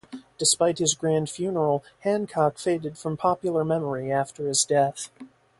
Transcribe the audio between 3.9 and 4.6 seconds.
after